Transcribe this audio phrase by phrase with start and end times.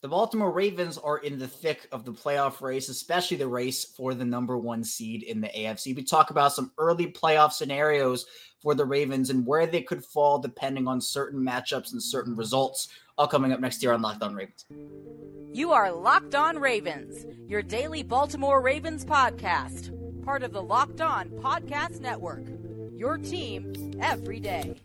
[0.00, 4.14] The Baltimore Ravens are in the thick of the playoff race, especially the race for
[4.14, 5.96] the number one seed in the AFC.
[5.96, 8.24] We talk about some early playoff scenarios
[8.62, 12.88] for the Ravens and where they could fall depending on certain matchups and certain results.
[13.16, 14.66] All coming up next year on Locked On Ravens.
[15.52, 19.92] You are Locked On Ravens, your daily Baltimore Ravens podcast,
[20.24, 22.44] part of the Locked On Podcast Network.
[22.94, 24.76] Your team every day.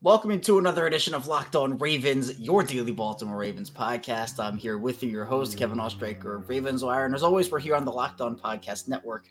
[0.00, 4.38] Welcome to another edition of Locked On Ravens, your daily Baltimore Ravens podcast.
[4.38, 7.04] I'm here with you, your host, Kevin Oestreicher of Ravens Wire.
[7.04, 9.26] And as always, we're here on the Locked On Podcast Network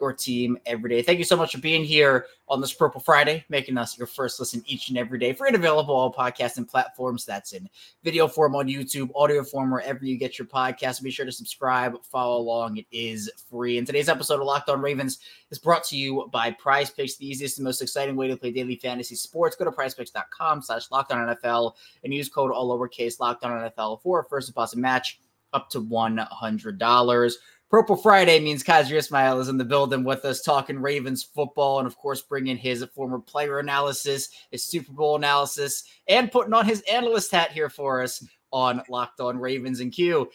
[0.00, 1.02] your team every day.
[1.02, 4.40] Thank you so much for being here on this Purple Friday, making us your first
[4.40, 5.32] listen each and every day.
[5.32, 7.24] Free and available all podcasting platforms.
[7.24, 7.68] That's in
[8.02, 11.02] video form on YouTube, audio form wherever you get your podcast.
[11.02, 12.78] Be sure to subscribe, follow along.
[12.78, 13.78] It is free.
[13.78, 15.18] And today's episode of Locked On Ravens
[15.50, 18.50] is brought to you by Prize Picks, the easiest and most exciting way to play
[18.50, 19.56] daily fantasy sports.
[19.56, 21.72] Go to prizepicks.com slash NFL
[22.04, 25.20] and use code all lowercase locked on NFL for a first deposit match
[25.52, 27.32] up to $100.
[27.70, 31.86] Purple Friday means Qadry Ismail is in the building with us talking Ravens football and,
[31.86, 36.82] of course, bringing his former player analysis, his Super Bowl analysis, and putting on his
[36.90, 40.30] analyst hat here for us on Locked On Ravens and Q.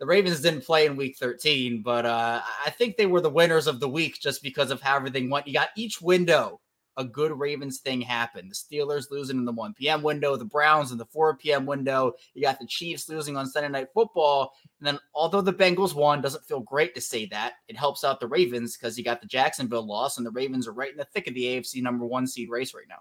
[0.00, 3.68] The Ravens didn't play in week 13, but uh, I think they were the winners
[3.68, 5.46] of the week just because of how everything went.
[5.46, 6.60] You got each window
[6.96, 8.48] a good Ravens thing happen.
[8.48, 10.02] The Steelers losing in the 1 p.m.
[10.02, 11.66] window, the Browns in the 4 p.m.
[11.66, 12.12] window.
[12.34, 14.52] You got the Chiefs losing on Sunday Night Football.
[14.78, 17.54] And then, although the Bengals won, doesn't feel great to say that.
[17.68, 20.72] It helps out the Ravens because you got the Jacksonville loss, and the Ravens are
[20.72, 22.98] right in the thick of the AFC number one seed race right now.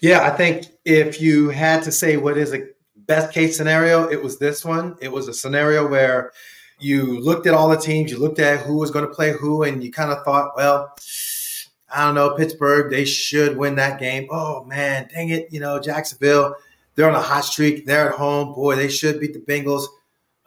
[0.00, 4.22] Yeah, I think if you had to say what is a best case scenario, it
[4.22, 4.96] was this one.
[5.00, 6.32] It was a scenario where
[6.78, 9.62] you looked at all the teams, you looked at who was going to play who,
[9.62, 10.94] and you kind of thought, well,
[11.92, 14.28] I don't know, Pittsburgh, they should win that game.
[14.30, 16.56] Oh man, dang it, you know, Jacksonville,
[16.94, 17.86] they're on a hot streak.
[17.86, 18.54] They're at home.
[18.54, 19.86] Boy, they should beat the Bengals.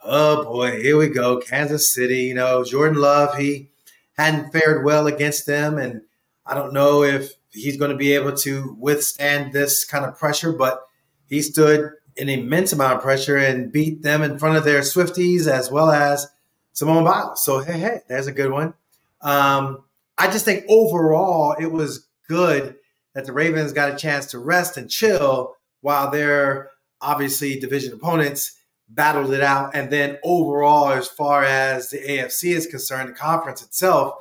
[0.02, 1.38] Oh boy, here we go.
[1.38, 3.68] Kansas City, you know, Jordan Love, he
[4.16, 5.78] hadn't fared well against them.
[5.78, 6.02] And
[6.46, 10.52] I don't know if he's going to be able to withstand this kind of pressure,
[10.52, 10.86] but
[11.28, 15.46] he stood an immense amount of pressure and beat them in front of their Swifties
[15.46, 16.26] as well as
[16.72, 17.44] Simone Biles.
[17.44, 18.74] So, hey, hey, there's a good one.
[19.20, 19.84] Um,
[20.18, 22.76] I just think overall it was good
[23.14, 26.70] that the Ravens got a chance to rest and chill while their
[27.00, 28.56] obviously division opponents
[28.88, 29.74] battled it out.
[29.74, 34.14] And then overall, as far as the AFC is concerned, the conference itself,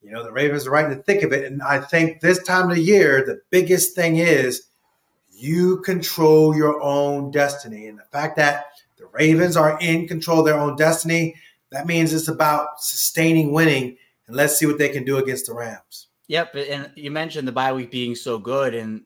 [0.00, 1.44] you know, the Ravens are right in the thick of it.
[1.44, 4.62] And I think this time of the year, the biggest thing is
[5.30, 7.86] you control your own destiny.
[7.86, 8.66] And the fact that
[8.98, 11.36] the Ravens are in control of their own destiny,
[11.70, 13.96] that means it's about sustaining winning
[14.32, 16.08] and let's see what they can do against the Rams.
[16.28, 19.02] Yep, and you mentioned the bye week being so good, and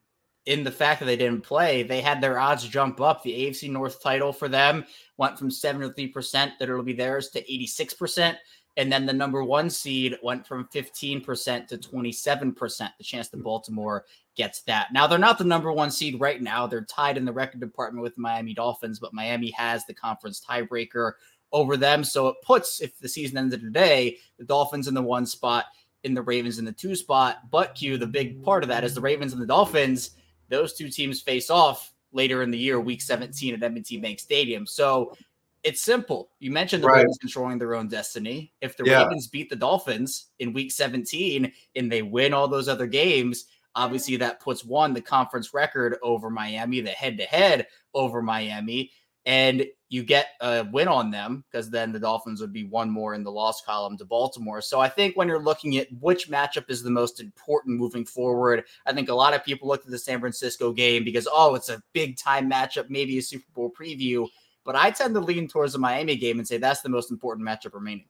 [0.47, 3.23] in the fact that they didn't play, they had their odds jump up.
[3.23, 4.85] The AFC North title for them
[5.17, 8.37] went from 73% that it'll be theirs to 86%.
[8.79, 14.05] And then the number one seed went from 15% to 27%, the chance that Baltimore
[14.37, 14.93] gets that.
[14.93, 16.67] Now, they're not the number one seed right now.
[16.67, 21.13] They're tied in the record department with Miami Dolphins, but Miami has the conference tiebreaker
[21.53, 22.05] over them.
[22.05, 25.67] So it puts, if the season ended today, the Dolphins in the one spot,
[26.05, 27.51] in the Ravens in the two spot.
[27.51, 30.11] But Q, the big part of that is the Ravens and the Dolphins.
[30.49, 34.67] Those two teams face off later in the year, Week 17 at M&T Bank Stadium.
[34.67, 35.17] So
[35.65, 36.31] it's simple.
[36.39, 36.99] You mentioned the right.
[36.99, 38.53] Ravens controlling their own destiny.
[38.61, 39.03] If the yeah.
[39.03, 44.17] Ravens beat the Dolphins in Week 17 and they win all those other games, obviously
[44.17, 48.93] that puts one the conference record over Miami, the head-to-head over Miami
[49.27, 53.15] and you get a win on them because then the Dolphins would be one more
[53.15, 54.61] in the loss column to Baltimore.
[54.61, 58.65] So I think when you're looking at which matchup is the most important moving forward,
[58.87, 61.69] I think a lot of people look at the San Francisco game because, oh, it's
[61.69, 64.29] a big time matchup, maybe a Super Bowl preview.
[64.65, 67.47] But I tend to lean towards the Miami game and say that's the most important
[67.47, 68.07] matchup remaining.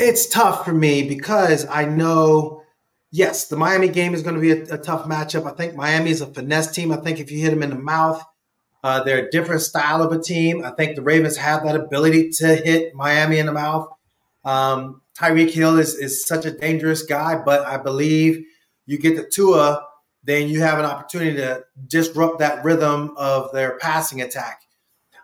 [0.00, 2.62] It's tough for me because I know,
[3.12, 5.46] yes, the Miami game is going to be a, a tough matchup.
[5.46, 6.90] I think Miami is a finesse team.
[6.90, 8.24] I think if you hit them in the mouth,
[8.84, 10.62] uh, they're a different style of a team.
[10.62, 13.88] I think the Ravens have that ability to hit Miami in the mouth.
[14.44, 18.44] Um, Tyreek Hill is, is such a dangerous guy, but I believe
[18.84, 19.86] you get the Tua,
[20.22, 24.60] then you have an opportunity to disrupt that rhythm of their passing attack.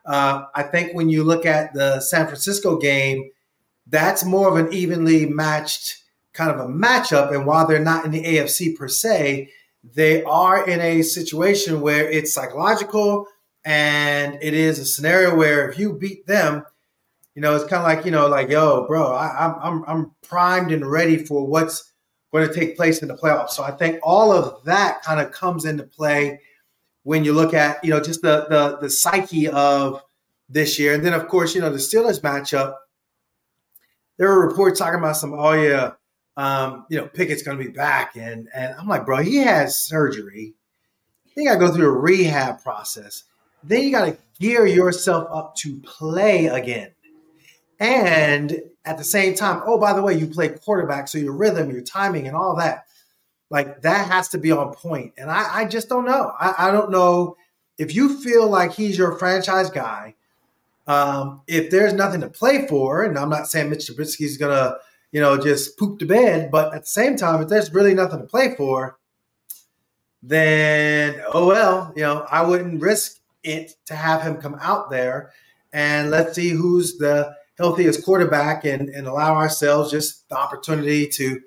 [0.06, 3.30] Uh, I think when you look at the San Francisco game,
[3.86, 6.02] that's more of an evenly matched
[6.32, 7.34] kind of a matchup.
[7.34, 9.50] And while they're not in the AFC per se,
[9.84, 13.26] they are in a situation where it's psychological
[13.64, 16.64] And it is a scenario where if you beat them,
[17.34, 20.10] you know, it's kind of like, you know, like, yo, bro, I, I'm, I'm, I'm
[20.22, 21.92] primed and ready for what's
[22.32, 23.50] going to take place in the playoffs.
[23.50, 26.40] So I think all of that kind of comes into play
[27.02, 30.02] when you look at, you know, just the, the, the psyche of
[30.48, 30.94] this year.
[30.94, 32.74] And then, of course, you know, the Steelers matchup,
[34.16, 35.92] there were reports talking about some, oh, yeah,
[36.36, 38.16] um, you know, Pickett's going to be back.
[38.16, 40.54] And, and I'm like, bro, he has surgery.
[41.36, 43.24] You got to go through a rehab process.
[43.62, 46.92] Then you got to gear yourself up to play again.
[47.78, 51.70] And at the same time, oh, by the way, you play quarterback, so your rhythm,
[51.70, 52.86] your timing, and all that,
[53.50, 55.14] like that has to be on point.
[55.16, 56.32] And I, I just don't know.
[56.38, 57.36] I, I don't know
[57.78, 60.14] if you feel like he's your franchise guy.
[60.86, 64.76] Um, if there's nothing to play for, and I'm not saying Mitch Trubisky's gonna,
[65.12, 68.18] you know, just poop the bed, but at the same time, if there's really nothing
[68.18, 68.98] to play for,
[70.22, 75.32] then oh well, you know, I wouldn't risk it to have him come out there
[75.72, 81.40] and let's see who's the healthiest quarterback and, and allow ourselves just the opportunity to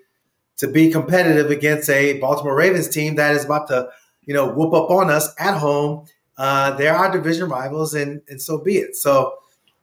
[0.58, 3.90] to be competitive against a Baltimore Ravens team that is about to,
[4.24, 6.06] you know, whoop up on us at home.
[6.38, 8.96] Uh, they're our division rivals, and and so be it.
[8.96, 9.34] So,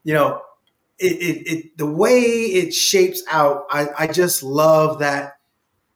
[0.04, 0.40] you know,
[0.98, 5.34] it, it, it the way it shapes out, I, I just love that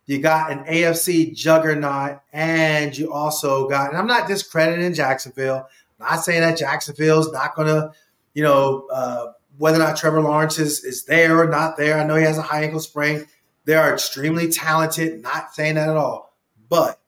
[0.06, 5.67] you got an AFC juggernaut, and you also got, and I'm not discrediting Jacksonville.
[5.99, 7.93] Not saying that Jacksonville's not going to,
[8.35, 11.99] you know, uh, whether or not Trevor Lawrence is, is there or not there.
[11.99, 13.26] I know he has a high ankle sprain.
[13.64, 16.35] They are extremely talented, not saying that at all.
[16.69, 16.99] But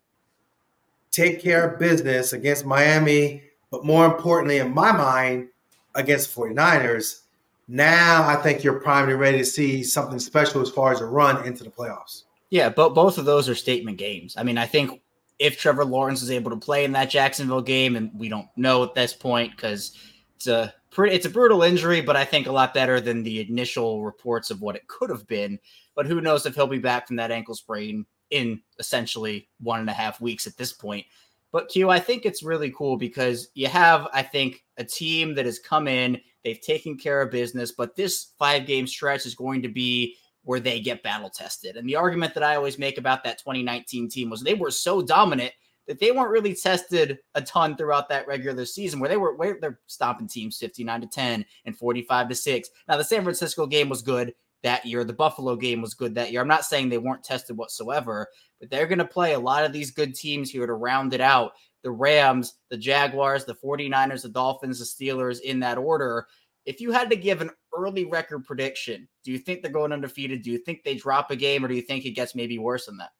[1.11, 5.49] take care of business against Miami, but more importantly, in my mind,
[5.95, 7.23] against the 49ers.
[7.69, 11.07] Now I think you're primed and ready to see something special as far as a
[11.07, 12.23] run into the playoffs.
[12.51, 14.37] Yeah, but both of those are statement games.
[14.37, 15.01] I mean, I think
[15.39, 18.83] if Trevor Lawrence is able to play in that Jacksonville game, and we don't know
[18.83, 19.97] at this point because
[20.37, 23.41] it's a pretty, it's a brutal injury, but I think a lot better than the
[23.49, 25.59] initial reports of what it could have been.
[25.95, 29.91] But who knows if he'll be back from that ankle sprain in essentially one and
[29.91, 31.07] a half weeks at this point.
[31.53, 35.47] But Q, I think it's really cool because you have, I think, a team that
[35.47, 39.63] has come in, they've taken care of business, but this five game stretch is going
[39.63, 40.17] to be
[40.47, 41.77] where they get battle tested.
[41.77, 45.03] And the argument that I always make about that 2019 team was they were so
[45.03, 45.53] dominant
[45.89, 49.59] that they weren't really tested a ton throughout that regular season where they were where
[49.61, 52.71] they're stopping teams 59 to 10 and 45 to 6.
[52.89, 55.03] Now the San Francisco game was good that year.
[55.03, 56.41] The Buffalo game was good that year.
[56.41, 58.29] I'm not saying they weren't tested whatsoever,
[58.61, 61.21] but they're going to play a lot of these good teams here to round it
[61.21, 61.53] out.
[61.83, 66.27] The Rams, the Jaguars, the 49ers, the Dolphins, the Steelers in that order.
[66.67, 70.43] If you had to give an early record prediction, do you think they're going undefeated?
[70.43, 72.87] Do you think they drop a game or do you think it gets maybe worse
[72.87, 73.13] than that?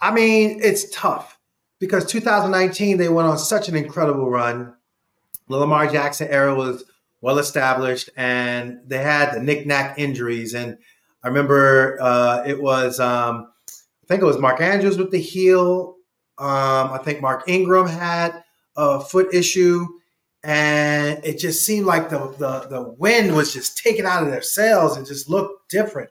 [0.00, 1.38] I mean, it's tough
[1.78, 4.74] because 2019 they went on such an incredible run.
[5.48, 6.84] The Lamar Jackson era was
[7.20, 10.54] well established, and they had the knick-knack injuries.
[10.54, 10.76] And
[11.22, 15.96] I remember uh, it was, um, I think it was Mark Andrews with the heel.
[16.38, 18.42] Um, I think Mark Ingram had
[18.76, 19.86] a foot issue
[20.44, 24.42] and it just seemed like the, the the wind was just taken out of their
[24.42, 26.10] sails and just looked different.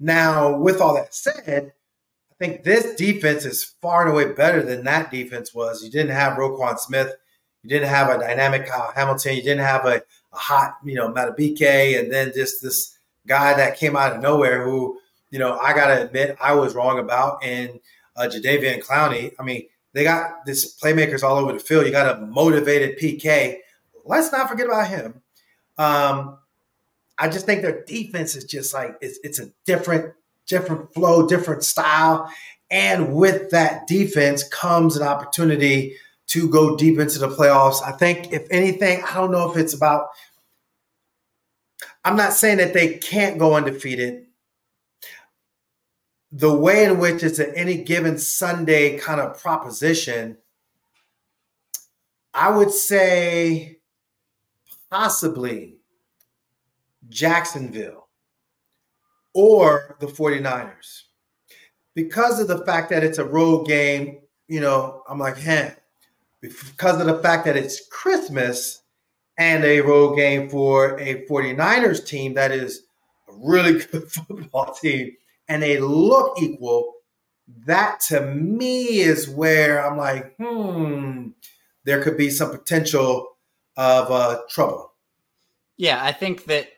[0.00, 1.72] Now, with all that said,
[2.30, 5.84] I think this defense is far and away better than that defense was.
[5.84, 7.14] You didn't have Roquan Smith,
[7.62, 11.12] you didn't have a dynamic Kyle Hamilton, you didn't have a, a hot, you know,
[11.12, 14.98] Madubuike, and then just this guy that came out of nowhere who,
[15.30, 17.78] you know, I gotta admit I was wrong about, and
[18.16, 19.32] uh, Jadeveon Clowney.
[19.38, 21.86] I mean, they got this playmakers all over the field.
[21.86, 23.56] You got a motivated PQ.
[24.04, 25.22] Let's not forget about him.
[25.78, 26.38] Um,
[27.18, 30.14] I just think their defense is just like it's it's a different
[30.46, 32.30] different flow, different style,
[32.70, 35.96] and with that defense comes an opportunity
[36.28, 37.82] to go deep into the playoffs.
[37.82, 40.08] I think if anything, I don't know if it's about.
[42.04, 44.26] I'm not saying that they can't go undefeated
[46.32, 50.38] the way in which it's an any given Sunday kind of proposition,
[52.32, 53.78] I would say
[54.90, 55.76] possibly
[57.08, 58.08] Jacksonville
[59.32, 61.02] or the 49ers.
[61.94, 65.74] Because of the fact that it's a road game, you know, I'm like, hey,
[66.40, 68.82] because of the fact that it's Christmas
[69.38, 72.84] and a road game for a 49ers team that is
[73.28, 75.16] a really good football team,
[75.50, 76.94] and they look equal,
[77.66, 81.30] that to me is where I'm like, hmm,
[81.84, 83.36] there could be some potential
[83.76, 84.94] of uh, trouble.
[85.76, 86.68] Yeah, I think that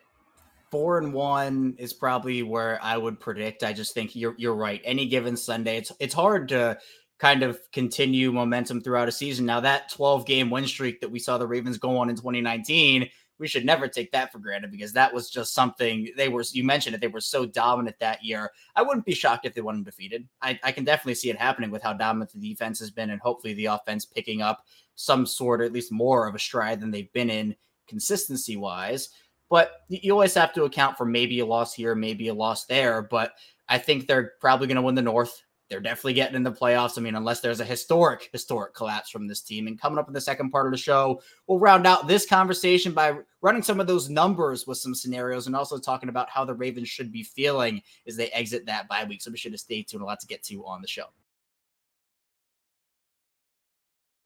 [0.71, 3.63] four and one is probably where I would predict.
[3.63, 4.81] I just think you're you're right.
[4.83, 6.79] Any given Sunday, it's it's hard to
[7.19, 9.45] kind of continue momentum throughout a season.
[9.45, 13.07] Now, that 12 game win streak that we saw the Ravens go on in 2019,
[13.39, 16.63] we should never take that for granted because that was just something they were, you
[16.63, 18.51] mentioned it, they were so dominant that year.
[18.75, 20.27] I wouldn't be shocked if they went undefeated.
[20.41, 23.19] I, I can definitely see it happening with how dominant the defense has been and
[23.21, 26.91] hopefully the offense picking up some sort, or at least more of a stride than
[26.91, 27.55] they've been in
[27.87, 29.09] consistency wise.
[29.49, 33.01] But you always have to account for maybe a loss here, maybe a loss there.
[33.01, 33.33] But
[33.67, 35.41] I think they're probably going to win the North.
[35.69, 36.97] They're definitely getting in the playoffs.
[36.97, 39.67] I mean, unless there's a historic, historic collapse from this team.
[39.67, 42.91] And coming up in the second part of the show, we'll round out this conversation
[42.91, 46.53] by running some of those numbers with some scenarios and also talking about how the
[46.53, 49.21] Ravens should be feeling as they exit that bye week.
[49.21, 50.03] So be sure to stay tuned.
[50.03, 51.05] A lot to get to on the show.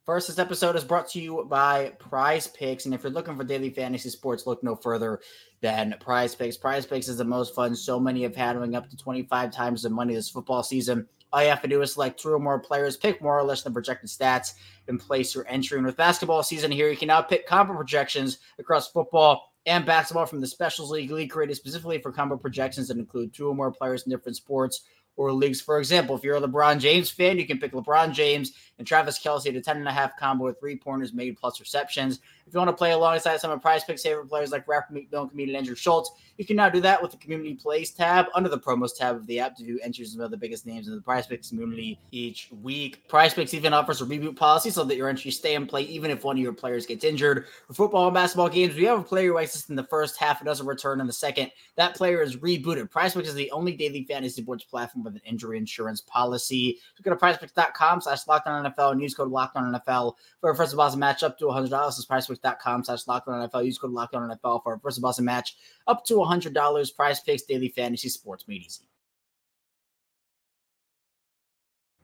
[0.07, 2.85] First, this episode is brought to you by Prize Picks.
[2.85, 5.19] And if you're looking for daily fantasy sports, look no further
[5.59, 6.55] than Prize Picks.
[6.55, 9.81] Prize Picks is the most fun so many have had, winning up to 25 times
[9.81, 11.05] the money this football season.
[11.33, 13.63] All you have to do is select two or more players, pick more or less
[13.63, 14.53] than projected stats,
[14.87, 15.77] and place your entry.
[15.77, 20.25] And with basketball season here, you can now pick combo projections across football and basketball
[20.25, 23.71] from the Specials League, league created specifically for combo projections that include two or more
[23.71, 24.83] players in different sports
[25.17, 25.59] or leagues.
[25.59, 29.19] For example, if you're a LeBron James fan, you can pick LeBron James and Travis
[29.19, 32.19] Kelce at a 10 and a half combo with three pointers made plus receptions.
[32.47, 35.27] If you want to play alongside some of Prize Picks favorite players like rapper Mill
[35.27, 38.57] comedian Andrew Schultz, you can now do that with the Community Plays tab under the
[38.57, 41.27] Promos tab of the app to do entries of the biggest names in the Prize
[41.27, 43.05] Picks community each week.
[43.09, 46.09] Prize Picks even offers a reboot policy so that your entries stay in play even
[46.09, 47.47] if one of your players gets injured.
[47.67, 50.39] For football and basketball games, we have a player who exists in the first half
[50.39, 51.51] and doesn't return in the second.
[51.75, 52.89] That player is rebooted.
[52.89, 56.79] Prize Picks is the only daily fantasy sports platform with an injury insurance policy.
[56.95, 60.51] So go to prizepicks.com slash locked on NFL and use code locked on NFL for
[60.51, 61.69] a first deposit match up to $100.
[61.69, 61.97] That's
[62.37, 63.65] prizepicks.com slash locked on NFL.
[63.65, 65.55] Use code locked on NFL for a first deposit match
[65.87, 66.95] up to $100.
[66.95, 68.87] Prize Picks Daily Fantasy Sports made easy.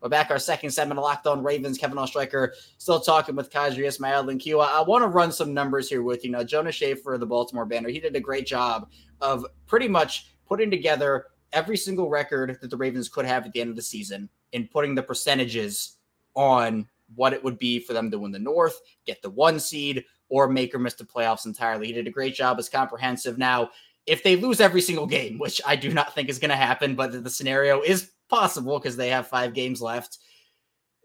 [0.02, 1.78] We're back our second segment of Locked On Ravens.
[1.78, 4.60] Kevin Oestreicher still talking with Qadry Ismail and Q.
[4.60, 6.32] I want to run some numbers here with you.
[6.32, 8.90] Now, Jonas Shaffer, the Baltimore Banner, he did a great job
[9.22, 13.62] of pretty much putting together every single record that the Ravens could have at the
[13.62, 15.98] end of the season and putting the percentages
[16.36, 16.86] on
[17.16, 20.48] what it would be for them to win the North, get the one seed, or
[20.48, 21.88] make or miss the playoffs entirely.
[21.88, 22.60] He did a great job.
[22.60, 23.38] It's comprehensive.
[23.38, 23.70] Now,
[24.06, 26.96] if they lose every single game, which I do not think is going to happen,
[26.96, 30.18] but the scenario is possible because they have five games left,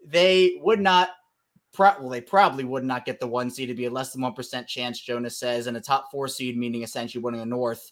[0.05, 1.09] they would not.
[1.77, 4.33] well, they probably would not get the one seed to be a less than one
[4.33, 4.99] percent chance.
[4.99, 7.91] Jonas says, and a top four seed, meaning essentially winning the North,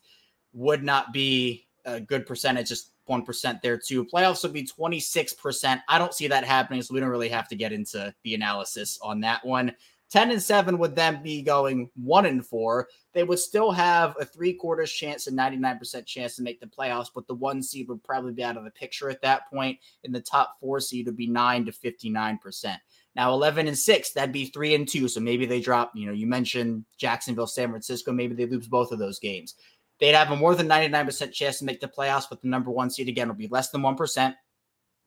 [0.53, 2.69] would not be a good percentage.
[2.69, 4.03] Just one percent there too.
[4.03, 5.81] Playoffs would be twenty six percent.
[5.87, 8.99] I don't see that happening, so we don't really have to get into the analysis
[9.01, 9.73] on that one.
[10.09, 12.87] 10 and 7 would then be going 1 and 4.
[13.13, 17.09] They would still have a three quarters chance and 99% chance to make the playoffs,
[17.13, 19.77] but the one seed would probably be out of the picture at that point.
[20.03, 22.77] And the top four seed would be 9 to 59%.
[23.15, 25.07] Now 11 and 6, that'd be 3 and 2.
[25.09, 28.91] So maybe they drop, you know, you mentioned Jacksonville, San Francisco, maybe they lose both
[28.91, 29.55] of those games.
[29.99, 32.89] They'd have a more than 99% chance to make the playoffs, but the number one
[32.89, 34.35] seed again would be less than 1%.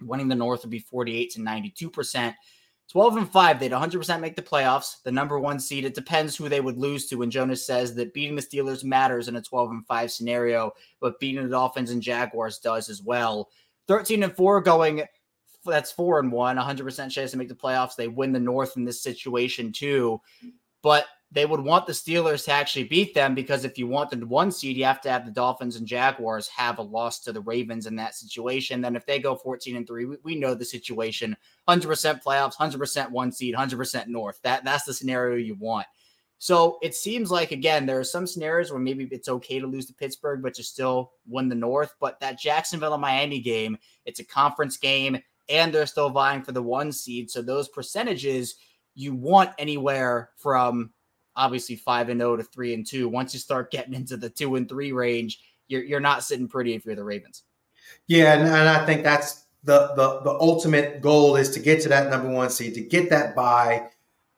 [0.02, 2.34] Winning the North would be 48 to 92%.
[2.90, 5.00] 12 and 5, they'd 100% make the playoffs.
[5.04, 7.22] The number one seed, it depends who they would lose to.
[7.22, 11.20] And Jonas says that beating the Steelers matters in a 12 and 5 scenario, but
[11.20, 13.48] beating the Dolphins and Jaguars does as well.
[13.86, 15.04] 13 and 4 going,
[15.64, 17.94] that's 4 and 1, 100% chance to make the playoffs.
[17.94, 20.20] They win the North in this situation too.
[20.82, 24.26] But they would want the Steelers to actually beat them because if you want the
[24.26, 27.40] one seed, you have to have the Dolphins and Jaguars have a loss to the
[27.40, 28.80] Ravens in that situation.
[28.80, 31.36] Then if they go 14 and 3, we, we know the situation
[31.68, 34.40] 100% playoffs, 100% one seed, 100% North.
[34.42, 35.86] That That's the scenario you want.
[36.38, 39.86] So it seems like, again, there are some scenarios where maybe it's okay to lose
[39.86, 41.94] to Pittsburgh, but you still win the North.
[42.00, 45.20] But that Jacksonville and Miami game, it's a conference game
[45.50, 47.30] and they're still vying for the one seed.
[47.30, 48.56] So those percentages
[48.94, 50.90] you want anywhere from
[51.36, 53.08] obviously five and zero to three and two.
[53.08, 56.74] Once you start getting into the two and three range, you're you're not sitting pretty
[56.74, 57.44] if you're the Ravens.
[58.06, 61.88] Yeah, and, and I think that's the the the ultimate goal is to get to
[61.90, 63.88] that number one seed, to get that bye.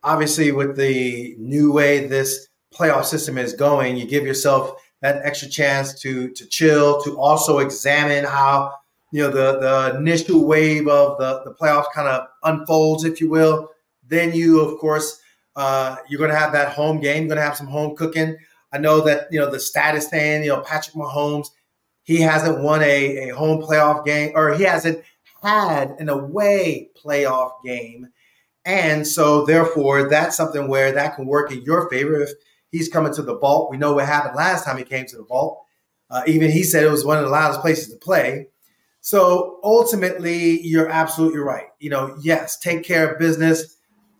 [0.03, 5.47] Obviously, with the new way this playoff system is going, you give yourself that extra
[5.49, 8.73] chance to to chill, to also examine how
[9.11, 13.29] you know the the initial wave of the the playoffs kind of unfolds, if you
[13.29, 13.69] will.
[14.05, 15.21] Then you, of course,
[15.55, 17.23] uh, you're going to have that home game.
[17.23, 18.37] You're going to have some home cooking.
[18.71, 21.47] I know that you know the status saying you know Patrick Mahomes,
[22.03, 25.03] he hasn't won a, a home playoff game or he hasn't
[25.43, 28.07] had an away playoff game,
[28.65, 32.31] and so therefore that's something where that can work in your favor if
[32.71, 33.69] he's coming to the vault.
[33.69, 35.63] We know what happened last time he came to the vault.
[36.09, 38.47] Uh, even he said it was one of the loudest places to play.
[39.01, 41.67] So ultimately, you're absolutely right.
[41.79, 43.77] You know, yes, take care of business.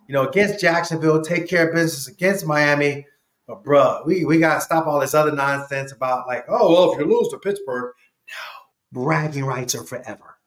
[0.08, 3.06] You know, against Jacksonville, take care of business against Miami.
[3.48, 7.00] But bruh, we, we gotta stop all this other nonsense about like, oh well, if
[7.00, 7.94] you lose to Pittsburgh,
[8.28, 10.38] no, bragging rights are forever.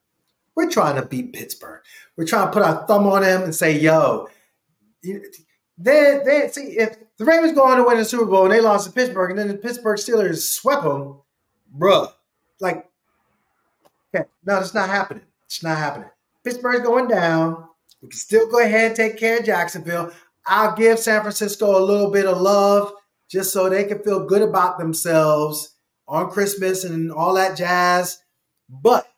[0.55, 1.83] We're trying to beat Pittsburgh.
[2.17, 4.29] We're trying to put our thumb on them and say, yo,
[5.03, 5.21] they,
[6.25, 8.87] they see if the Ravens go on to win the Super Bowl and they lost
[8.87, 11.21] to Pittsburgh, and then the Pittsburgh Steelers swept them,
[11.79, 12.11] bruh.
[12.61, 12.89] Like,
[14.15, 15.25] okay, no, it's not happening.
[15.45, 16.09] It's not happening.
[16.43, 17.69] Pittsburgh's going down.
[18.07, 20.13] We can still go ahead and take care of Jacksonville.
[20.47, 22.93] I'll give San Francisco a little bit of love
[23.29, 25.75] just so they can feel good about themselves
[26.07, 28.19] on Christmas and all that jazz.
[28.69, 29.09] But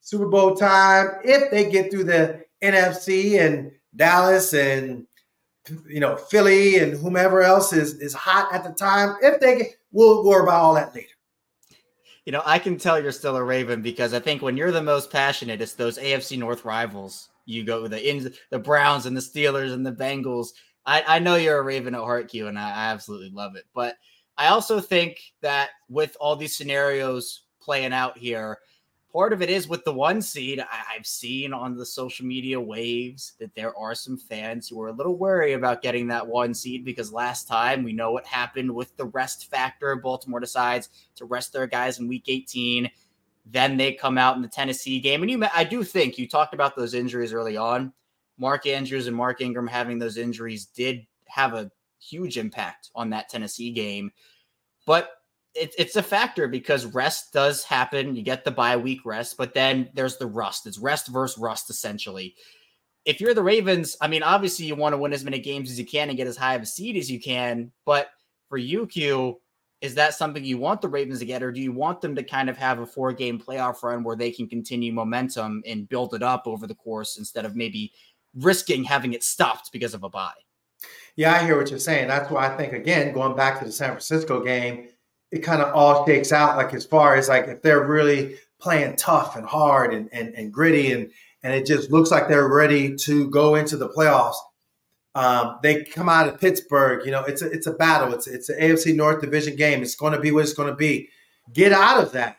[0.00, 5.06] Super Bowl time, if they get through the NFC and Dallas and
[5.86, 9.76] you know Philly and whomever else is is hot at the time, if they get,
[9.92, 11.06] we'll worry about all that later.
[12.24, 14.82] You know, I can tell you're still a Raven because I think when you're the
[14.82, 17.28] most passionate, it's those AFC North rivals.
[17.48, 20.48] You go with the in the Browns and the Steelers and the Bengals.
[20.84, 23.64] I, I know you're a Raven at heart, Q, and I, I absolutely love it.
[23.74, 23.96] But
[24.36, 28.58] I also think that with all these scenarios playing out here,
[29.10, 30.60] part of it is with the one seed.
[30.60, 34.88] I, have seen on the social media waves that there are some fans who are
[34.88, 38.70] a little worried about getting that one seed because last time we know what happened
[38.70, 39.96] with the rest factor.
[39.96, 42.90] Baltimore decides to rest their guys in week 18.
[43.50, 45.22] Then they come out in the Tennessee game.
[45.22, 47.92] And you, I do think you talked about those injuries early on.
[48.38, 53.28] Mark Andrews and Mark Ingram having those injuries did have a huge impact on that
[53.28, 54.10] Tennessee game.
[54.86, 55.10] But
[55.54, 58.14] it, it's a factor because rest does happen.
[58.14, 60.66] You get the bye week rest, but then there's the rust.
[60.66, 62.34] It's rest versus rust, essentially.
[63.04, 65.78] If you're the Ravens, I mean, obviously you want to win as many games as
[65.78, 67.72] you can and get as high of a seed as you can.
[67.86, 68.08] But
[68.48, 69.36] for UQ,
[69.80, 72.22] is that something you want the Ravens to get, or do you want them to
[72.22, 76.14] kind of have a four game playoff run where they can continue momentum and build
[76.14, 77.92] it up over the course instead of maybe
[78.34, 80.32] risking having it stopped because of a bye?
[81.16, 82.08] Yeah, I hear what you're saying.
[82.08, 84.88] That's why I think, again, going back to the San Francisco game,
[85.30, 88.96] it kind of all shakes out like as far as like if they're really playing
[88.96, 91.10] tough and hard and, and, and gritty and
[91.44, 94.34] and it just looks like they're ready to go into the playoffs.
[95.14, 98.14] Um, they come out of Pittsburgh, you know, it's a, it's a battle.
[98.14, 99.82] It's it's an AFC North Division game.
[99.82, 101.08] It's going to be what it's going to be.
[101.52, 102.38] Get out of that.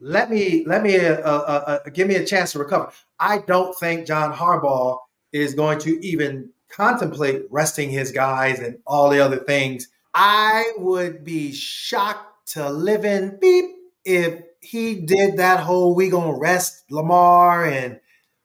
[0.00, 2.90] Let me let me uh, uh, uh, give me a chance to recover.
[3.20, 4.98] I don't think John Harbaugh
[5.32, 11.24] is going to even contemplate resting his guys and all the other things I would
[11.24, 13.66] be shocked to live in beep
[14.04, 18.00] if he did that whole we gonna rest Lamar and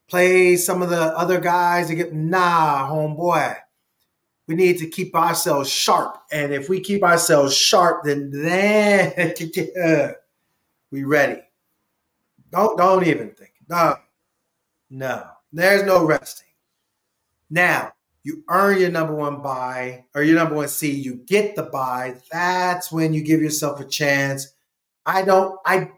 [0.09, 3.55] play some of the other guys and get nah, homeboy.
[4.47, 6.17] We need to keep ourselves sharp.
[6.31, 9.33] And if we keep ourselves sharp, then then
[10.91, 11.41] we ready.
[12.51, 13.51] Don't don't even think.
[13.69, 13.95] No.
[14.89, 15.27] No.
[15.51, 16.47] There's no resting.
[17.49, 21.63] Now, you earn your number one bye or your number one seed, you get the
[21.63, 22.15] bye.
[22.31, 24.53] That's when you give yourself a chance.
[25.05, 25.91] I don't, I,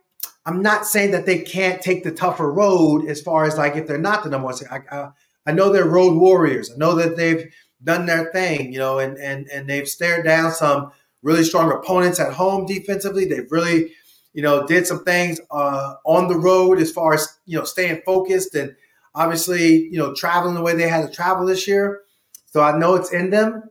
[0.45, 3.87] I'm not saying that they can't take the tougher road as far as like if
[3.87, 4.55] they're not the number one.
[4.69, 5.09] I, I,
[5.47, 6.71] I know they're road warriors.
[6.71, 7.51] I know that they've
[7.83, 12.19] done their thing, you know, and and and they've stared down some really strong opponents
[12.19, 13.25] at home defensively.
[13.25, 13.91] They've really,
[14.33, 18.01] you know, did some things uh, on the road as far as you know staying
[18.05, 18.75] focused and
[19.13, 22.01] obviously you know traveling the way they had to travel this year.
[22.45, 23.69] So I know it's in them,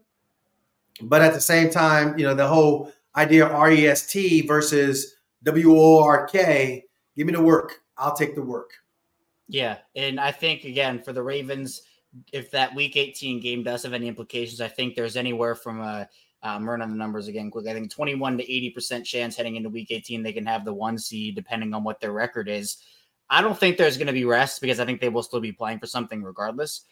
[1.01, 7.27] but at the same time, you know, the whole idea of REST versus WORK, give
[7.27, 7.81] me the work.
[7.97, 8.73] I'll take the work.
[9.49, 9.79] Yeah.
[9.95, 11.83] And I think, again, for the Ravens,
[12.33, 16.09] if that week 18 game does have any implications, I think there's anywhere from a
[16.43, 17.67] um, run on the numbers again quick.
[17.67, 20.99] I think 21 to 80% chance heading into week 18 they can have the one
[20.99, 22.77] seed depending on what their record is.
[23.31, 25.53] I don't think there's going to be rest because I think they will still be
[25.53, 26.83] playing for something regardless.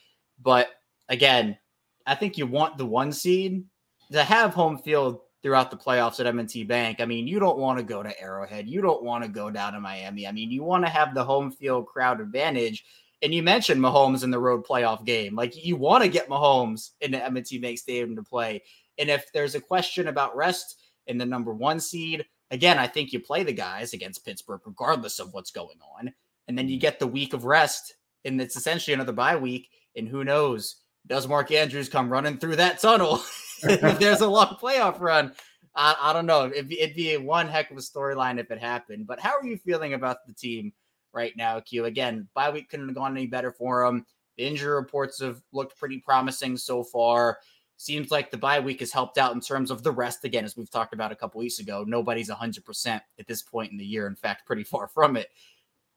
[0.40, 0.68] But
[1.10, 1.58] again,
[2.06, 3.64] I think you want the one seed
[4.10, 7.00] to have home field throughout the playoffs at M&T Bank.
[7.00, 8.68] I mean, you don't want to go to Arrowhead.
[8.68, 10.26] You don't want to go down to Miami.
[10.26, 12.84] I mean, you want to have the home field crowd advantage.
[13.22, 15.34] And you mentioned Mahomes in the road playoff game.
[15.34, 18.62] Like you want to get Mahomes in the M&T Bank Stadium to play.
[18.98, 23.12] And if there's a question about rest in the number one seed, again, I think
[23.12, 26.12] you play the guys against Pittsburgh regardless of what's going on.
[26.48, 29.70] And then you get the week of rest, and it's essentially another bye week.
[29.94, 30.82] And who knows?
[31.06, 33.20] does Mark Andrews come running through that tunnel
[33.64, 35.32] if there's a long playoff run?
[35.74, 36.46] I, I don't know.
[36.46, 39.06] It'd be, it'd be one heck of a storyline if it happened.
[39.06, 40.72] But how are you feeling about the team
[41.12, 41.86] right now, Q?
[41.86, 44.06] Again, bye week couldn't have gone any better for them.
[44.36, 47.38] The injury reports have looked pretty promising so far.
[47.76, 50.24] Seems like the bye week has helped out in terms of the rest.
[50.24, 53.78] Again, as we've talked about a couple weeks ago, nobody's 100% at this point in
[53.78, 54.06] the year.
[54.06, 55.28] In fact, pretty far from it.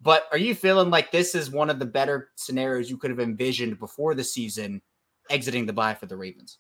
[0.02, 3.20] But are you feeling like this is one of the better scenarios you could have
[3.20, 4.82] envisioned before the season
[5.30, 6.60] exiting the bye for the Ravens?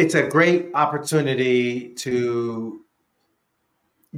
[0.00, 2.80] It's a great opportunity to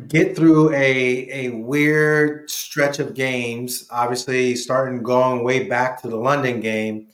[0.06, 3.88] get through a a weird stretch of games.
[3.90, 7.08] Obviously, starting going way back to the London game,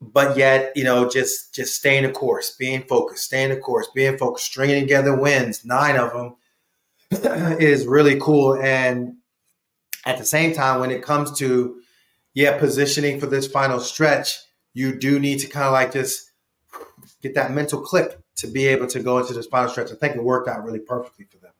[0.00, 4.18] but yet you know just just staying the course, being focused, staying the course, being
[4.18, 6.36] focused, stringing together wins, nine of them
[7.60, 8.60] is really cool.
[8.60, 9.18] And
[10.04, 11.80] at the same time, when it comes to
[12.34, 14.40] yeah positioning for this final stretch,
[14.74, 16.25] you do need to kind of like just
[17.26, 19.90] get that mental click to be able to go into this final stretch.
[19.90, 21.52] I think it worked out really perfectly for them.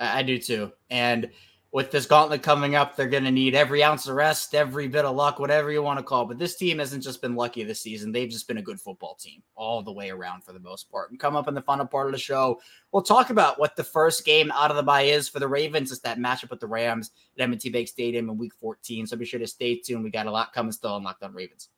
[0.00, 0.72] I do too.
[0.90, 1.30] And
[1.70, 5.04] with this gauntlet coming up, they're going to need every ounce of rest, every bit
[5.04, 6.28] of luck, whatever you want to call it.
[6.28, 8.10] But this team hasn't just been lucky this season.
[8.10, 11.10] They've just been a good football team all the way around for the most part.
[11.10, 12.58] And come up in the final part of the show,
[12.90, 15.92] we'll talk about what the first game out of the bye is for the Ravens.
[15.92, 19.06] It's that matchup with the Rams at M&T Bank Stadium in week 14.
[19.06, 20.04] So be sure to stay tuned.
[20.04, 21.68] We got a lot coming still on Locked On Ravens.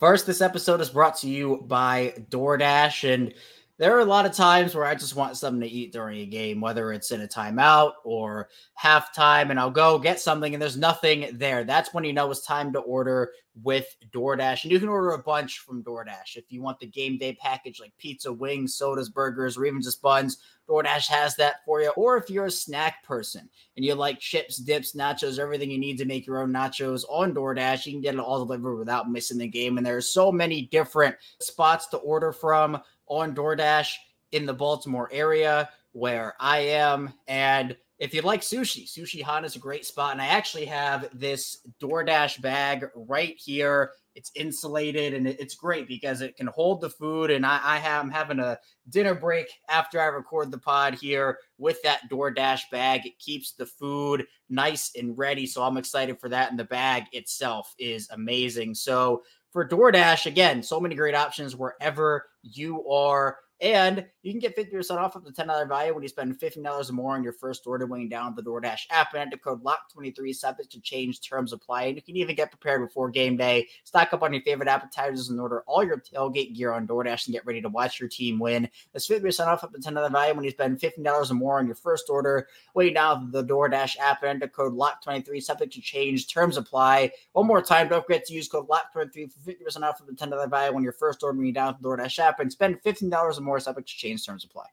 [0.00, 3.12] First, this episode is brought to you by DoorDash.
[3.12, 3.34] And
[3.76, 6.26] there are a lot of times where I just want something to eat during a
[6.26, 8.48] game, whether it's in a timeout or
[8.80, 11.64] halftime, and I'll go get something and there's nothing there.
[11.64, 13.32] That's when you know it's time to order
[13.62, 14.64] with DoorDash.
[14.64, 16.36] And you can order a bunch from DoorDash.
[16.36, 20.02] If you want the game day package like pizza, wings, sodas, burgers, or even just
[20.02, 21.90] buns, DoorDash has that for you.
[21.90, 25.98] Or if you're a snack person and you like chips, dips, nachos, everything you need
[25.98, 29.38] to make your own nachos on DoorDash, you can get it all delivered without missing
[29.38, 29.78] the game.
[29.78, 33.94] And there are so many different spots to order from on DoorDash
[34.32, 37.12] in the Baltimore area where I am.
[37.28, 40.12] And if you like sushi, Sushi Hana is a great spot.
[40.12, 43.92] And I actually have this DoorDash bag right here.
[44.16, 47.30] It's insulated and it's great because it can hold the food.
[47.30, 51.80] And I, I I'm having a dinner break after I record the pod here with
[51.82, 53.06] that DoorDash bag.
[53.06, 55.46] It keeps the food nice and ready.
[55.46, 56.50] So I'm excited for that.
[56.50, 58.74] And the bag itself is amazing.
[58.74, 59.22] So
[59.54, 63.38] for DoorDash, again, so many great options wherever you are.
[63.60, 66.92] And you can get 50% off up to $10 value when you spend $15 or
[66.92, 70.34] more on your first order when you download the DoorDash app and enter code LOCKED23
[70.34, 71.84] subject to change terms apply.
[71.84, 73.68] And you can even get prepared before game day.
[73.84, 77.34] Stock up on your favorite appetizers and order all your tailgate gear on DoorDash and
[77.34, 78.68] get ready to watch your team win.
[78.92, 81.76] That's 50% off up to $10 value when you spend $15 or more on your
[81.76, 86.32] first order when you download the DoorDash app and enter code LOCKED23 subject to change
[86.32, 87.12] terms apply.
[87.32, 90.50] One more time, don't forget to use code LOCKED23 for 50% off of the $10
[90.50, 93.40] value when your first order when you download the DoorDash app and spend $15 or
[93.44, 94.66] more subject to change terms apply.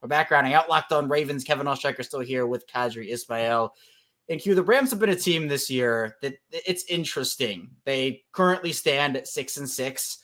[0.00, 3.72] For backgrounding out locked on Ravens, Kevin Oestreicher still here with Qadry Ismail.
[4.28, 7.70] And Q, the Rams have been a team this year that it's interesting.
[7.84, 10.18] They currently stand at six and six,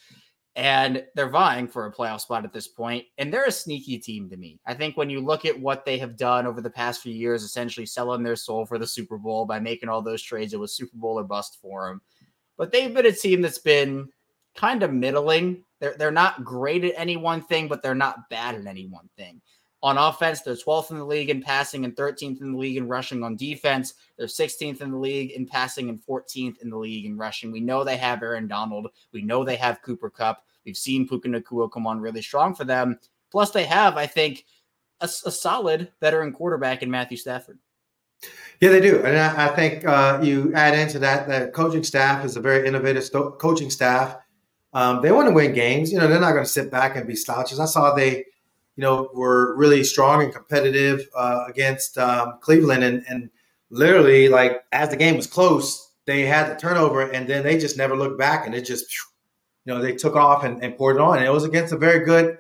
[0.57, 3.05] and they're vying for a playoff spot at this point.
[3.19, 4.59] And they're a sneaky team to me.
[4.67, 7.45] I think when you look at what they have done over the past few years,
[7.45, 10.75] essentially selling their soul for the Super Bowl by making all those trades, it was
[10.75, 12.01] Super Bowl or bust for them.
[12.57, 14.09] But they've been a team that's been
[14.59, 15.63] kind of middling.
[15.81, 19.09] They're they're not great at any one thing, but they're not bad at any one
[19.17, 19.41] thing.
[19.81, 22.89] On offense, they're 12th in the league in passing and 13th in the league in
[22.89, 23.23] rushing.
[23.23, 27.17] On defense, they're 16th in the league in passing and 14th in the league in
[27.17, 27.53] rushing.
[27.53, 28.89] We know they have Aaron Donald.
[29.13, 30.43] We know they have Cooper Kupp.
[30.67, 32.99] We've seen Puka Nacua come on really strong for them.
[33.31, 34.45] Plus, they have, I think,
[35.01, 37.61] a, a solid veteran quarterback in Matthew Stafford.
[38.61, 42.25] Yeah, they do, and I, I think uh, you add into that that coaching staff
[42.25, 44.17] is a very innovative sto- coaching staff.
[44.73, 45.91] Um, they want to win games.
[45.93, 47.59] You know, they're not going to sit back and be slouches.
[47.59, 48.17] I saw they,
[48.77, 53.31] you know, were really strong and competitive uh, against um, Cleveland, and and
[53.71, 57.77] literally like as the game was close, they had the turnover, and then they just
[57.77, 58.87] never looked back, and it just,
[59.65, 61.19] you know, they took off and, and poured it on.
[61.19, 62.39] And it was against a very good,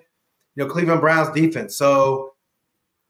[0.54, 1.76] you know, Cleveland Browns defense.
[1.76, 2.34] So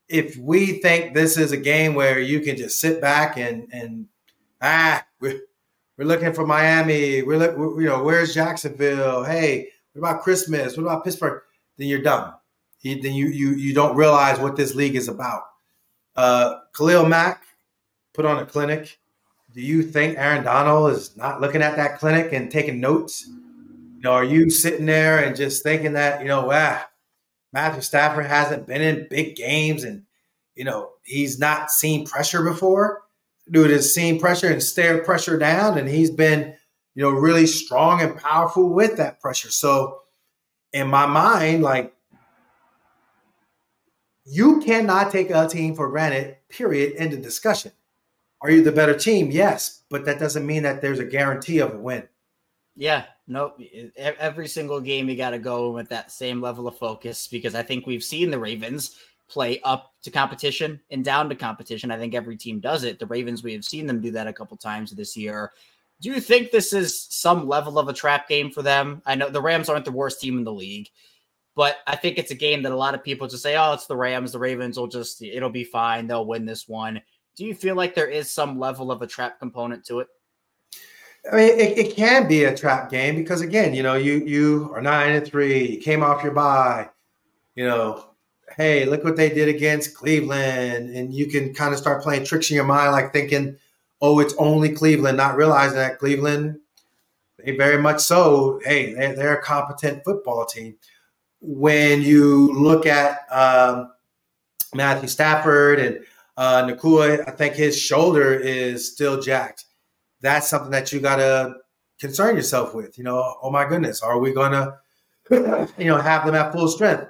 [0.08, 4.06] if we think this is a game where you can just sit back and and
[4.60, 5.40] ah, we're
[5.98, 7.22] we're looking for Miami.
[7.22, 9.24] We're, look, you know, where's Jacksonville?
[9.24, 10.76] Hey, what about Christmas?
[10.76, 11.42] What about Pittsburgh?
[11.76, 12.32] Then you're done.
[12.82, 15.42] then you you you don't realize what this league is about.
[16.16, 17.42] Uh, Khalil Mack
[18.14, 18.98] put on a clinic.
[19.54, 23.26] Do you think Aaron Donald is not looking at that clinic and taking notes?
[23.26, 26.88] You know, are you sitting there and just thinking that you know, ah,
[27.52, 30.04] Matthew Stafford hasn't been in big games and
[30.54, 33.02] you know he's not seen pressure before?
[33.50, 36.54] Dude has seen pressure and stared pressure down, and he's been,
[36.94, 39.50] you know, really strong and powerful with that pressure.
[39.50, 40.02] So,
[40.72, 41.94] in my mind, like,
[44.24, 47.72] you cannot take a team for granted, period, end of discussion.
[48.40, 49.30] Are you the better team?
[49.30, 52.08] Yes, but that doesn't mean that there's a guarantee of a win.
[52.76, 53.60] Yeah, nope.
[53.96, 57.62] Every single game, you got to go with that same level of focus because I
[57.62, 58.96] think we've seen the Ravens
[59.28, 61.90] play up to competition and down to competition.
[61.90, 62.98] I think every team does it.
[62.98, 65.52] The Ravens, we have seen them do that a couple times this year.
[66.00, 69.02] Do you think this is some level of a trap game for them?
[69.04, 70.88] I know the Rams aren't the worst team in the league,
[71.56, 73.86] but I think it's a game that a lot of people just say, "Oh, it's
[73.86, 74.30] the Rams.
[74.30, 76.06] The Ravens will just it'll be fine.
[76.06, 77.02] They'll win this one."
[77.36, 80.08] Do you feel like there is some level of a trap component to it?
[81.30, 84.70] I mean, it, it can be a trap game because again, you know, you you
[84.74, 86.88] are nine and three, you came off your bye,
[87.54, 88.07] you know,
[88.56, 90.94] hey, look what they did against Cleveland.
[90.96, 93.56] And you can kind of start playing tricks in your mind, like thinking,
[94.00, 96.60] oh, it's only Cleveland, not realizing that Cleveland,
[97.38, 100.76] they very much so, hey, they're, they're a competent football team.
[101.40, 103.92] When you look at um,
[104.74, 106.04] Matthew Stafford and
[106.36, 109.64] uh, Nacua, I think his shoulder is still jacked.
[110.20, 111.54] That's something that you got to
[112.00, 112.98] concern yourself with.
[112.98, 116.68] You know, oh my goodness, are we going to, you know, have them at full
[116.68, 117.06] strength?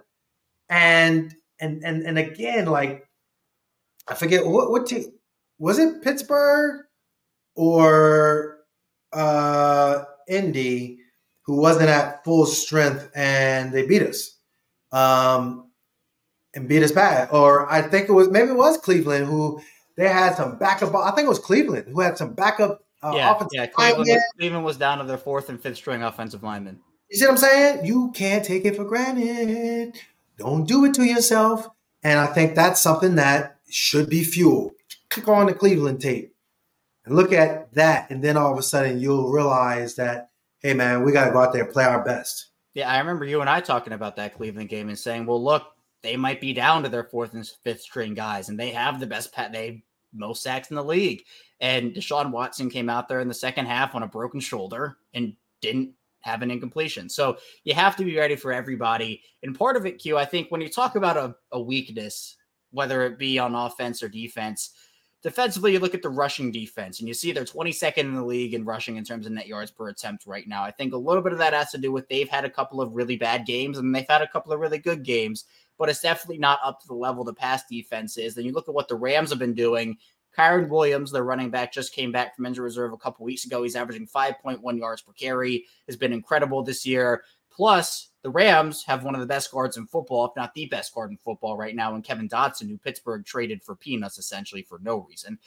[0.68, 3.06] And and and and again, like
[4.06, 5.12] I forget what what team
[5.58, 6.82] was it Pittsburgh
[7.54, 8.58] or
[9.12, 10.98] uh Indy
[11.42, 14.36] who wasn't at full strength and they beat us.
[14.92, 15.70] Um
[16.54, 17.28] and beat us bad.
[17.32, 19.60] Or I think it was maybe it was Cleveland who
[19.96, 20.94] they had some backup.
[20.94, 22.84] I think it was Cleveland who had some backup.
[23.02, 23.66] Uh, yeah, yeah.
[23.66, 26.80] Cleveland was, Cleveland was down to their fourth and fifth string offensive linemen.
[27.10, 27.86] You see what I'm saying?
[27.86, 29.98] You can't take it for granted.
[30.38, 31.68] Don't do it to yourself.
[32.02, 34.72] And I think that's something that should be fueled.
[35.10, 36.34] Click on the Cleveland tape
[37.04, 38.10] and look at that.
[38.10, 41.40] And then all of a sudden you'll realize that, hey, man, we got to go
[41.40, 42.50] out there and play our best.
[42.74, 45.64] Yeah, I remember you and I talking about that Cleveland game and saying, well, look,
[46.02, 49.06] they might be down to their fourth and fifth string guys, and they have the
[49.06, 49.52] best pat.
[49.52, 51.24] They most sacks in the league.
[51.60, 55.34] And Deshaun Watson came out there in the second half on a broken shoulder and
[55.60, 55.92] didn't
[56.28, 57.08] have an incompletion.
[57.08, 59.22] So you have to be ready for everybody.
[59.42, 62.36] And part of it, Q, I think when you talk about a, a weakness,
[62.70, 64.70] whether it be on offense or defense,
[65.22, 68.54] defensively, you look at the rushing defense and you see they're 22nd in the league
[68.54, 70.62] in rushing in terms of net yards per attempt right now.
[70.62, 72.80] I think a little bit of that has to do with they've had a couple
[72.80, 75.44] of really bad games and they've had a couple of really good games,
[75.76, 78.34] but it's definitely not up to the level the pass defense is.
[78.34, 79.96] Then you look at what the Rams have been doing
[80.38, 83.62] Kyren Williams, their running back, just came back from injury reserve a couple weeks ago.
[83.62, 87.24] He's averaging 5.1 yards per carry, has been incredible this year.
[87.50, 90.94] Plus, the Rams have one of the best guards in football, if not the best
[90.94, 94.78] guard in football right now, and Kevin Dotson, who Pittsburgh traded for peanuts essentially for
[94.80, 95.38] no reason.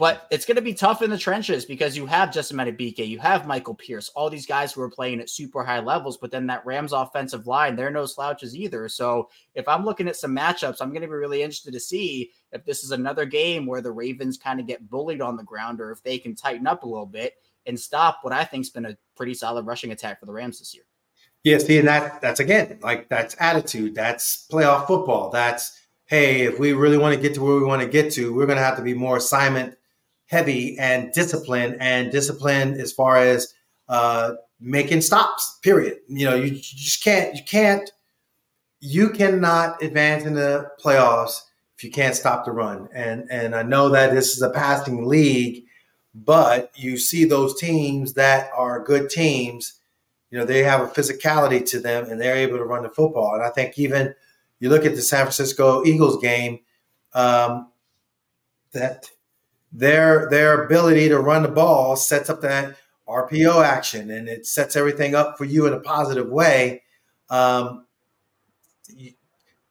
[0.00, 3.18] But it's going to be tough in the trenches because you have Justin Madubuike, you
[3.18, 6.16] have Michael Pierce, all these guys who are playing at super high levels.
[6.16, 8.88] But then that Rams offensive line, they're no slouches either.
[8.88, 12.30] So if I'm looking at some matchups, I'm going to be really interested to see
[12.50, 15.82] if this is another game where the Ravens kind of get bullied on the ground
[15.82, 17.34] or if they can tighten up a little bit
[17.66, 20.74] and stop what I think's been a pretty solid rushing attack for the Rams this
[20.74, 20.84] year.
[21.44, 25.28] Yeah, see, and that that's again like that's attitude, that's playoff football.
[25.28, 28.34] That's hey, if we really want to get to where we want to get to,
[28.34, 29.76] we're going to have to be more assignment
[30.30, 33.52] heavy and discipline and discipline as far as
[33.88, 35.58] uh, making stops.
[35.62, 35.98] Period.
[36.08, 37.34] You know, you, you just can't.
[37.34, 37.90] You can't.
[38.80, 41.40] You cannot advance in the playoffs
[41.76, 42.88] if you can't stop the run.
[42.94, 45.64] And and I know that this is a passing league,
[46.14, 49.74] but you see those teams that are good teams.
[50.30, 53.34] You know, they have a physicality to them, and they're able to run the football.
[53.34, 54.14] And I think even
[54.60, 56.60] you look at the San Francisco Eagles game,
[57.14, 57.72] um,
[58.72, 59.10] that
[59.72, 62.76] their their ability to run the ball sets up that
[63.08, 66.82] RPO action and it sets everything up for you in a positive way.
[67.28, 67.86] Um,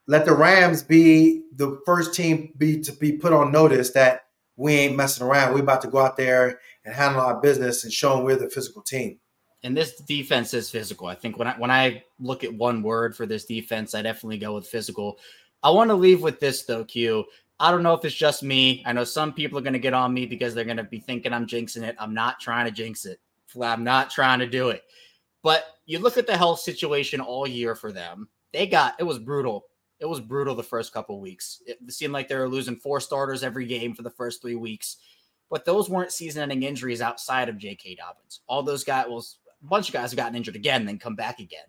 [0.06, 4.74] let the Rams be the first team be to be put on notice that we
[4.74, 5.54] ain't messing around.
[5.54, 8.50] We're about to go out there and handle our business and show them we're the
[8.50, 9.18] physical team.
[9.62, 11.06] And this defense is physical.
[11.06, 14.38] I think when I when I look at one word for this defense, I definitely
[14.38, 15.18] go with physical.
[15.62, 17.24] I want to leave with this though, Q.
[17.60, 18.82] I don't know if it's just me.
[18.86, 20.98] I know some people are going to get on me because they're going to be
[20.98, 21.94] thinking I'm jinxing it.
[21.98, 23.20] I'm not trying to jinx it.
[23.60, 24.82] I'm not trying to do it.
[25.42, 28.28] But you look at the health situation all year for them.
[28.52, 29.66] They got it was brutal.
[29.98, 31.62] It was brutal the first couple weeks.
[31.66, 34.96] It seemed like they were losing four starters every game for the first three weeks.
[35.50, 37.96] But those weren't season-ending injuries outside of J.K.
[37.96, 38.40] Dobbins.
[38.46, 41.40] All those guys, well, a bunch of guys have gotten injured again, then come back
[41.40, 41.66] again.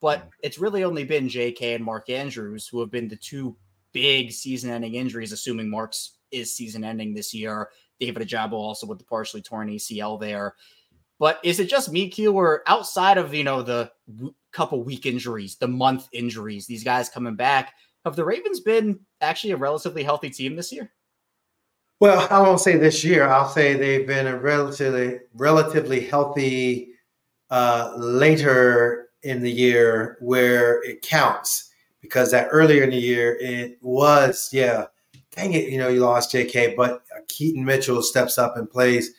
[0.00, 0.30] But mm.
[0.42, 1.74] it's really only been J.K.
[1.74, 3.56] and Mark Andrews who have been the two
[3.92, 7.68] big season ending injuries, assuming Marks is season ending this year.
[8.00, 10.54] David Ojabo also with the partially torn ACL there.
[11.18, 15.06] But is it just me, Q, or outside of, you know, the w- couple week
[15.06, 17.72] injuries, the month injuries, these guys coming back,
[18.04, 20.90] have the Ravens been actually a relatively healthy team this year?
[22.00, 23.28] Well, I won't say this year.
[23.28, 26.88] I'll say they've been a relatively relatively healthy
[27.50, 31.71] uh, later in the year where it counts
[32.02, 34.86] because that earlier in the year it was yeah,
[35.34, 36.74] dang it, you know you lost J.K.
[36.76, 39.12] But Keaton Mitchell steps up and plays.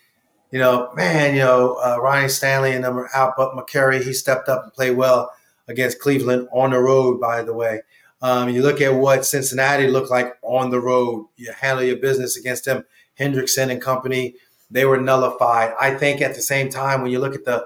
[0.51, 4.13] You know, man, you know uh, Ronnie Stanley and them are out, but Mekari he
[4.13, 5.31] stepped up and played well
[5.67, 7.19] against Cleveland on the road.
[7.19, 7.81] By the way,
[8.21, 11.27] um, you look at what Cincinnati looked like on the road.
[11.37, 12.85] You handle your business against them.
[13.19, 14.35] Hendrickson and company,
[14.71, 15.73] they were nullified.
[15.79, 17.65] I think at the same time, when you look at the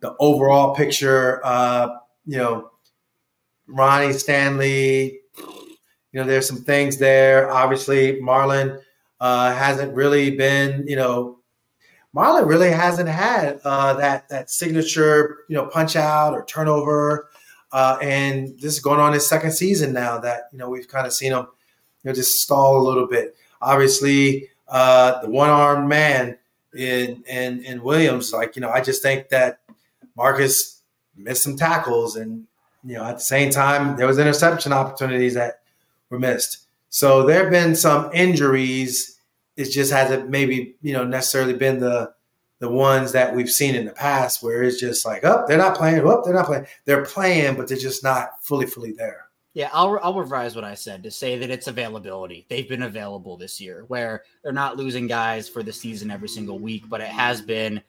[0.00, 1.88] the overall picture, uh,
[2.24, 2.70] you know,
[3.68, 7.50] Ronnie Stanley, you know, there's some things there.
[7.50, 8.80] Obviously, Marlon
[9.20, 11.38] uh, hasn't really been, you know,
[12.14, 17.28] Marlon really hasn't had uh, that that signature, you know, punch out or turnover.
[17.70, 21.06] Uh, and this is going on his second season now that you know we've kind
[21.06, 21.46] of seen him,
[22.02, 23.36] you know, just stall a little bit.
[23.60, 26.38] Obviously, uh, the one armed man
[26.74, 29.60] in in in Williams, like you know, I just think that
[30.16, 30.82] Marcus
[31.14, 32.47] missed some tackles, and
[32.84, 35.60] you know, at the same time, there was interception opportunities that
[36.10, 36.66] were missed.
[36.90, 39.18] So there have been some injuries.
[39.56, 42.12] It just hasn't maybe you know necessarily been the
[42.60, 45.76] the ones that we've seen in the past where it's just like, oh, they're not
[45.76, 46.00] playing.
[46.00, 46.66] Oh, they're not playing.
[46.84, 49.26] They're playing, but they're just not fully, fully there.
[49.54, 52.46] Yeah, I'll I'll revise what I said to say that it's availability.
[52.48, 56.58] They've been available this year, where they're not losing guys for the season every single
[56.58, 57.82] week, but it has been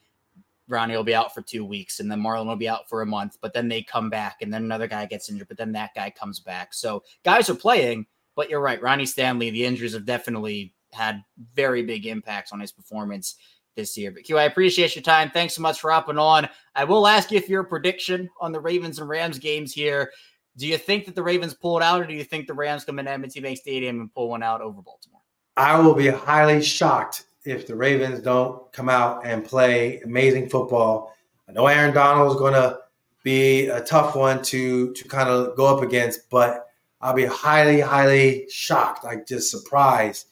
[0.70, 3.06] Ronnie will be out for two weeks, and then Marlon will be out for a
[3.06, 5.96] month, but then they come back, and then another guy gets injured, but then that
[5.96, 6.74] guy comes back.
[6.74, 8.06] So guys are playing,
[8.36, 9.50] but you're right, Ronnie Stanley.
[9.50, 13.36] The injuries have definitely had very big impacts on his performance
[13.76, 14.12] this year.
[14.12, 15.32] But Q, I appreciate your time.
[15.32, 16.50] Thanks so much for hopping on.
[16.76, 20.12] I will ask you if your prediction on the Ravens and Rams games here.
[20.58, 22.84] Do you think that the Ravens pull it out, or do you think the Rams
[22.84, 25.22] come in M&T Bank Stadium and pull one out over Baltimore?
[25.56, 31.16] I will be highly shocked if the Ravens don't come out and play amazing football.
[31.48, 32.80] I know Aaron Donald is going to
[33.24, 36.68] be a tough one to to kind of go up against, but
[37.02, 40.28] I'll be highly, highly shocked, like just surprised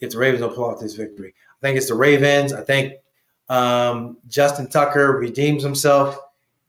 [0.00, 1.34] if the Ravens don't pull out this victory.
[1.36, 2.52] I think it's the Ravens.
[2.52, 2.94] I think
[3.48, 6.18] um, Justin Tucker redeems himself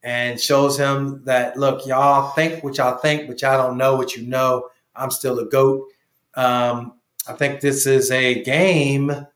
[0.04, 4.16] and shows him that look, y'all think what y'all think, but y'all don't know what
[4.16, 4.70] you know.
[4.96, 5.88] I'm still a goat.
[6.36, 6.94] Um,
[7.28, 9.28] I think this is a game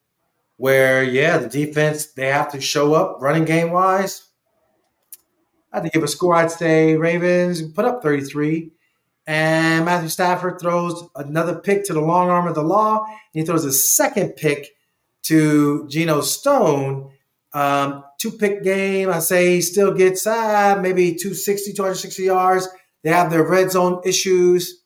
[0.57, 4.29] where, yeah, the defense they have to show up running game wise.
[5.71, 6.35] I had to give a score.
[6.35, 8.71] I'd say Ravens put up 33.
[9.27, 13.03] And Matthew Stafford throws another pick to the long arm of the law.
[13.05, 14.69] And he throws a second pick
[15.23, 17.11] to Geno Stone.
[17.53, 19.09] Um, two pick game.
[19.09, 22.67] I say he still gets uh, maybe 260, 260 yards.
[23.03, 24.83] They have their red zone issues.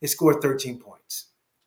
[0.00, 0.93] They scored 13 points.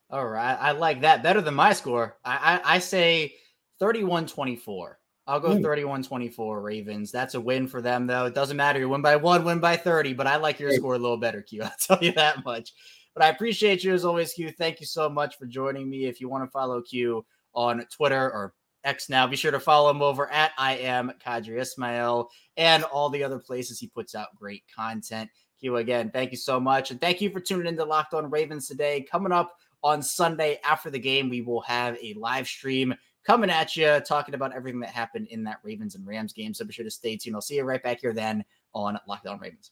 [0.09, 0.57] All right.
[0.59, 2.17] I like that better than my score.
[2.23, 3.35] I, I, I say
[3.79, 4.99] 31 24.
[5.27, 5.61] I'll go hmm.
[5.61, 7.11] 31 24 Ravens.
[7.11, 8.25] That's a win for them, though.
[8.25, 8.79] It doesn't matter.
[8.79, 11.41] You win by one, win by 30, but I like your score a little better,
[11.41, 11.63] Q.
[11.63, 12.73] I'll tell you that much.
[13.13, 14.51] But I appreciate you as always, Q.
[14.51, 16.05] Thank you so much for joining me.
[16.05, 18.53] If you want to follow Q on Twitter or
[18.85, 23.09] X now, be sure to follow him over at I am Qadry Ismail and all
[23.09, 25.29] the other places he puts out great content.
[25.59, 26.91] Q, again, thank you so much.
[26.91, 29.05] And thank you for tuning into Locked On Ravens today.
[29.11, 32.93] Coming up on Sunday after the game, we will have a live stream
[33.25, 36.53] coming at you, talking about everything that happened in that Ravens and Rams game.
[36.53, 37.35] So be sure to stay tuned.
[37.35, 39.71] I'll see you right back here then on Locked On Ravens.